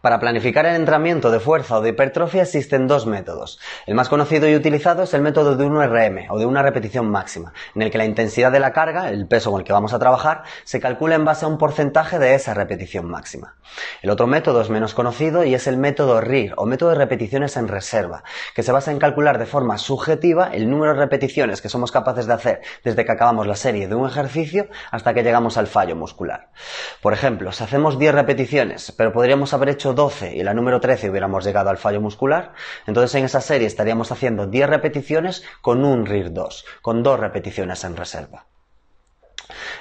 Para 0.00 0.18
planificar 0.18 0.64
el 0.64 0.76
entrenamiento 0.76 1.30
de 1.30 1.40
fuerza 1.40 1.76
o 1.76 1.82
de 1.82 1.90
hipertrofia 1.90 2.42
existen 2.42 2.86
dos 2.86 3.04
métodos. 3.04 3.60
El 3.84 3.94
más 3.94 4.08
conocido 4.08 4.48
y 4.48 4.54
utilizado 4.54 5.02
es 5.02 5.12
el 5.12 5.20
método 5.20 5.56
de 5.56 5.66
1RM 5.66 6.28
o 6.30 6.38
de 6.38 6.46
una 6.46 6.62
repetición 6.62 7.10
máxima, 7.10 7.52
en 7.74 7.82
el 7.82 7.90
que 7.90 7.98
la 7.98 8.06
intensidad 8.06 8.50
de 8.50 8.60
la 8.60 8.72
carga, 8.72 9.10
el 9.10 9.28
peso 9.28 9.50
con 9.50 9.60
el 9.60 9.66
que 9.66 9.74
vamos 9.74 9.92
a 9.92 9.98
trabajar, 9.98 10.44
se 10.64 10.80
calcula 10.80 11.16
en 11.16 11.26
base 11.26 11.44
a 11.44 11.48
un 11.48 11.58
porcentaje 11.58 12.18
de 12.18 12.34
esa 12.34 12.54
repetición 12.54 13.10
máxima. 13.10 13.56
El 14.00 14.08
otro 14.08 14.26
método 14.26 14.62
es 14.62 14.70
menos 14.70 14.94
conocido 14.94 15.44
y 15.44 15.54
es 15.54 15.66
el 15.66 15.76
método 15.76 16.22
RIR 16.22 16.54
o 16.56 16.64
método 16.64 16.90
de 16.90 16.96
repeticiones 16.96 17.58
en 17.58 17.68
reserva, 17.68 18.24
que 18.54 18.62
se 18.62 18.72
basa 18.72 18.92
en 18.92 18.98
calcular 18.98 19.38
de 19.38 19.44
forma 19.44 19.76
subjetiva 19.76 20.48
el 20.50 20.70
número 20.70 20.94
de 20.94 21.00
repeticiones 21.00 21.60
que 21.60 21.68
somos 21.68 21.92
capaces 21.92 22.26
de 22.26 22.32
hacer 22.32 22.60
desde 22.82 23.04
que 23.04 23.12
acabamos 23.12 23.46
la 23.46 23.54
serie 23.54 23.86
de 23.86 23.94
un 23.94 24.08
ejercicio 24.08 24.68
hasta 24.90 25.12
que 25.12 25.22
llegamos 25.22 25.58
al 25.58 25.66
fallo 25.66 25.94
muscular. 25.94 26.48
Por 27.02 27.12
ejemplo, 27.12 27.52
si 27.52 27.62
hacemos 27.62 27.98
10 27.98 28.14
repeticiones, 28.14 28.92
pero 28.96 29.12
podríamos 29.12 29.52
haber 29.52 29.68
hecho 29.68 29.89
12 29.94 30.36
y 30.36 30.42
la 30.42 30.54
número 30.54 30.80
13 30.80 31.10
hubiéramos 31.10 31.44
llegado 31.44 31.70
al 31.70 31.78
fallo 31.78 32.00
muscular, 32.00 32.52
entonces 32.86 33.14
en 33.14 33.24
esa 33.24 33.40
serie 33.40 33.66
estaríamos 33.66 34.12
haciendo 34.12 34.46
10 34.46 34.68
repeticiones 34.68 35.44
con 35.60 35.84
un 35.84 36.06
RIR 36.06 36.32
2, 36.32 36.64
con 36.82 37.02
dos 37.02 37.18
repeticiones 37.18 37.84
en 37.84 37.96
reserva. 37.96 38.49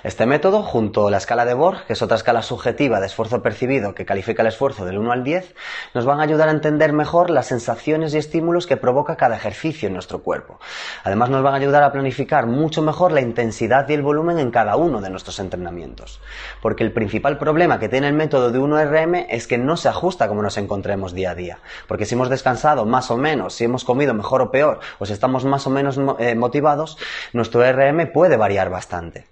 Este 0.03 0.25
método, 0.25 0.63
junto 0.63 1.07
a 1.07 1.11
la 1.11 1.17
escala 1.17 1.45
de 1.45 1.53
Borg, 1.53 1.85
que 1.85 1.93
es 1.93 2.01
otra 2.01 2.17
escala 2.17 2.41
subjetiva 2.41 2.99
de 2.99 3.07
esfuerzo 3.07 3.41
percibido 3.41 3.95
que 3.95 4.05
califica 4.05 4.41
el 4.41 4.47
esfuerzo 4.47 4.85
del 4.85 4.97
1 4.97 5.11
al 5.11 5.23
10, 5.23 5.55
nos 5.93 6.05
van 6.05 6.19
a 6.19 6.23
ayudar 6.23 6.49
a 6.49 6.51
entender 6.51 6.93
mejor 6.93 7.29
las 7.29 7.47
sensaciones 7.47 8.13
y 8.13 8.17
estímulos 8.17 8.67
que 8.67 8.77
provoca 8.77 9.15
cada 9.15 9.35
ejercicio 9.35 9.87
en 9.87 9.93
nuestro 9.93 10.23
cuerpo. 10.23 10.59
Además, 11.03 11.29
nos 11.29 11.43
van 11.43 11.53
a 11.53 11.57
ayudar 11.57 11.83
a 11.83 11.91
planificar 11.91 12.45
mucho 12.45 12.81
mejor 12.81 13.11
la 13.11 13.21
intensidad 13.21 13.87
y 13.89 13.93
el 13.93 14.01
volumen 14.01 14.39
en 14.39 14.51
cada 14.51 14.75
uno 14.75 15.01
de 15.01 15.09
nuestros 15.09 15.39
entrenamientos. 15.39 16.21
Porque 16.61 16.83
el 16.83 16.91
principal 16.91 17.37
problema 17.37 17.79
que 17.79 17.89
tiene 17.89 18.07
el 18.07 18.13
método 18.13 18.51
de 18.51 18.59
1RM 18.59 19.27
es 19.29 19.47
que 19.47 19.57
no 19.57 19.77
se 19.77 19.89
ajusta 19.89 20.27
como 20.27 20.41
nos 20.41 20.57
encontremos 20.57 21.13
día 21.13 21.31
a 21.31 21.35
día. 21.35 21.59
Porque 21.87 22.05
si 22.05 22.15
hemos 22.15 22.29
descansado 22.29 22.85
más 22.85 23.11
o 23.11 23.17
menos, 23.17 23.53
si 23.53 23.65
hemos 23.65 23.83
comido 23.83 24.13
mejor 24.13 24.41
o 24.41 24.51
peor, 24.51 24.79
o 24.99 25.05
si 25.05 25.13
estamos 25.13 25.45
más 25.45 25.67
o 25.67 25.69
menos 25.69 25.99
eh, 26.19 26.35
motivados, 26.35 26.97
nuestro 27.33 27.63
RM 27.63 28.11
puede 28.11 28.37
variar 28.37 28.69
bastante. 28.69 29.27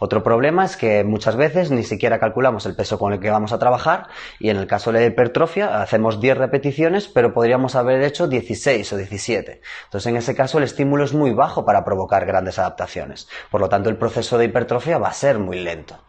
Otro 0.00 0.22
problema 0.22 0.64
es 0.64 0.76
que 0.76 1.04
muchas 1.04 1.36
veces 1.36 1.70
ni 1.70 1.82
siquiera 1.82 2.18
calculamos 2.18 2.66
el 2.66 2.74
peso 2.74 2.98
con 2.98 3.12
el 3.12 3.20
que 3.20 3.30
vamos 3.30 3.52
a 3.52 3.58
trabajar 3.58 4.08
y 4.38 4.50
en 4.50 4.56
el 4.56 4.66
caso 4.66 4.92
de 4.92 5.00
la 5.00 5.06
hipertrofia 5.06 5.80
hacemos 5.80 6.20
10 6.20 6.38
repeticiones 6.38 7.08
pero 7.08 7.32
podríamos 7.32 7.74
haber 7.74 8.02
hecho 8.02 8.28
16 8.28 8.92
o 8.92 8.96
17. 8.96 9.60
Entonces 9.84 10.06
en 10.10 10.16
ese 10.16 10.34
caso 10.34 10.58
el 10.58 10.64
estímulo 10.64 11.04
es 11.04 11.14
muy 11.14 11.32
bajo 11.32 11.64
para 11.64 11.84
provocar 11.84 12.26
grandes 12.26 12.58
adaptaciones. 12.58 13.28
Por 13.50 13.60
lo 13.60 13.68
tanto 13.68 13.90
el 13.90 13.98
proceso 13.98 14.38
de 14.38 14.46
hipertrofia 14.46 14.98
va 14.98 15.08
a 15.08 15.12
ser 15.12 15.38
muy 15.38 15.58
lento. 15.60 16.07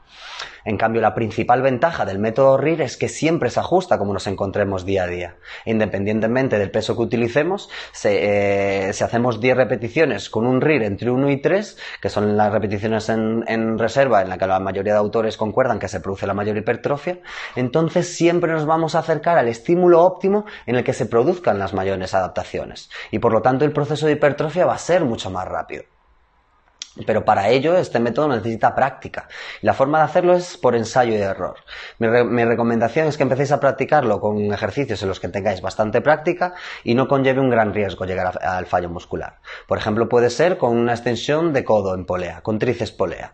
En 0.65 0.77
cambio, 0.77 1.01
la 1.01 1.15
principal 1.15 1.61
ventaja 1.61 2.05
del 2.05 2.19
método 2.19 2.57
RIR 2.57 2.81
es 2.81 2.97
que 2.97 3.09
siempre 3.09 3.49
se 3.49 3.59
ajusta 3.59 3.97
como 3.97 4.13
nos 4.13 4.27
encontremos 4.27 4.85
día 4.85 5.03
a 5.03 5.07
día. 5.07 5.37
Independientemente 5.65 6.59
del 6.59 6.71
peso 6.71 6.95
que 6.95 7.03
utilicemos, 7.03 7.69
eh, 8.03 8.91
si 8.93 9.03
hacemos 9.03 9.39
10 9.39 9.57
repeticiones 9.57 10.29
con 10.29 10.45
un 10.45 10.61
RIR 10.61 10.83
entre 10.83 11.11
1 11.11 11.29
y 11.29 11.37
3, 11.41 11.77
que 12.01 12.09
son 12.09 12.37
las 12.37 12.51
repeticiones 12.51 13.09
en, 13.09 13.43
en 13.47 13.77
reserva 13.77 14.21
en 14.21 14.29
la 14.29 14.37
que 14.37 14.47
la 14.47 14.59
mayoría 14.59 14.93
de 14.93 14.99
autores 14.99 15.37
concuerdan 15.37 15.79
que 15.79 15.87
se 15.87 15.99
produce 15.99 16.27
la 16.27 16.33
mayor 16.33 16.57
hipertrofia, 16.57 17.19
entonces 17.55 18.13
siempre 18.15 18.51
nos 18.51 18.65
vamos 18.65 18.95
a 18.95 18.99
acercar 18.99 19.37
al 19.37 19.47
estímulo 19.47 20.03
óptimo 20.03 20.45
en 20.65 20.75
el 20.75 20.83
que 20.83 20.93
se 20.93 21.05
produzcan 21.05 21.59
las 21.59 21.73
mayores 21.73 22.13
adaptaciones. 22.13 22.89
Y 23.11 23.19
por 23.19 23.33
lo 23.33 23.41
tanto 23.41 23.65
el 23.65 23.71
proceso 23.71 24.05
de 24.05 24.13
hipertrofia 24.13 24.65
va 24.65 24.73
a 24.73 24.77
ser 24.77 25.05
mucho 25.05 25.29
más 25.29 25.47
rápido. 25.47 25.83
Pero 27.05 27.25
para 27.25 27.49
ello 27.49 27.77
este 27.77 27.99
método 27.99 28.27
necesita 28.27 28.75
práctica. 28.75 29.27
La 29.61 29.73
forma 29.73 29.99
de 29.99 30.05
hacerlo 30.05 30.35
es 30.35 30.57
por 30.57 30.75
ensayo 30.75 31.13
y 31.13 31.17
error. 31.17 31.55
Mi, 31.97 32.43
recomendación 32.45 33.07
es 33.07 33.17
que 33.17 33.23
empecéis 33.23 33.51
a 33.51 33.59
practicarlo 33.59 34.19
con 34.19 34.53
ejercicios 34.53 35.01
en 35.01 35.09
los 35.09 35.19
que 35.19 35.29
tengáis 35.29 35.61
bastante 35.61 36.01
práctica 36.01 36.53
y 36.83 36.95
no 36.95 37.07
conlleve 37.07 37.39
un 37.39 37.49
gran 37.49 37.73
riesgo 37.73 38.05
llegar 38.05 38.37
al 38.43 38.65
fallo 38.65 38.89
muscular. 38.89 39.39
Por 39.67 39.77
ejemplo, 39.77 40.09
puede 40.09 40.29
ser 40.29 40.57
con 40.57 40.77
una 40.77 40.93
extensión 40.93 41.53
de 41.53 41.63
codo 41.63 41.95
en 41.95 42.05
polea, 42.05 42.41
con 42.41 42.59
tríceps 42.59 42.91
polea. 42.91 43.33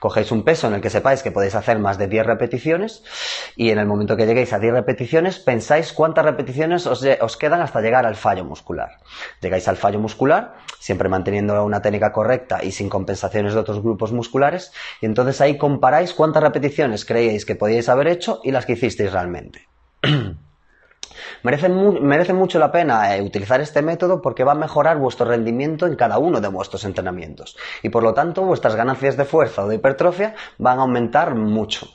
Cogéis 0.00 0.30
un 0.30 0.44
peso 0.44 0.66
en 0.68 0.74
el 0.74 0.80
que 0.80 0.90
sepáis 0.90 1.22
que 1.22 1.32
podéis 1.32 1.54
hacer 1.54 1.78
más 1.78 1.98
de 1.98 2.06
10 2.06 2.26
repeticiones 2.26 3.02
y 3.56 3.70
en 3.70 3.78
el 3.78 3.86
momento 3.86 4.16
que 4.16 4.26
lleguéis 4.26 4.52
a 4.52 4.58
10 4.58 4.74
repeticiones 4.74 5.38
pensáis 5.38 5.92
cuántas 5.92 6.24
repeticiones 6.24 6.86
os, 6.86 7.04
os 7.20 7.36
quedan 7.36 7.62
hasta 7.62 7.80
llegar 7.80 8.04
al 8.04 8.16
fallo 8.16 8.44
muscular. 8.44 8.98
Llegáis 9.40 9.66
al 9.68 9.76
fallo 9.76 9.98
muscular, 9.98 10.54
siempre 10.78 11.08
manteniendo 11.08 11.64
una 11.64 11.80
técnica 11.80 12.12
correcta 12.12 12.62
y 12.62 12.72
sin 12.72 12.88
compensaciones 12.96 13.52
de 13.52 13.60
otros 13.60 13.82
grupos 13.82 14.10
musculares, 14.12 14.72
y 15.02 15.06
entonces 15.06 15.42
ahí 15.42 15.58
comparáis 15.58 16.14
cuántas 16.14 16.42
repeticiones 16.42 17.04
creíais 17.04 17.44
que 17.44 17.54
podíais 17.54 17.90
haber 17.90 18.08
hecho 18.08 18.40
y 18.42 18.52
las 18.52 18.64
que 18.64 18.72
hicisteis 18.72 19.12
realmente. 19.12 19.68
Merece, 21.42 21.68
merece, 21.68 22.32
mucho 22.32 22.58
la 22.58 22.72
pena 22.72 23.14
eh, 23.14 23.22
utilizar 23.22 23.60
este 23.60 23.82
método 23.82 24.20
porque 24.20 24.44
va 24.44 24.52
a 24.52 24.56
mejorar 24.66 24.98
vuestro 24.98 25.26
rendimiento 25.26 25.86
en 25.86 25.94
cada 25.94 26.18
uno 26.18 26.40
de 26.40 26.48
vuestros 26.48 26.84
entrenamientos 26.84 27.56
y 27.82 27.88
por 27.88 28.02
lo 28.02 28.14
tanto 28.14 28.42
vuestras 28.42 28.74
ganancias 28.74 29.16
de 29.16 29.24
fuerza 29.24 29.64
o 29.64 29.68
de 29.68 29.76
hipertrofia 29.76 30.34
van 30.58 30.78
a 30.78 30.82
aumentar 30.82 31.34
mucho. 31.34 31.88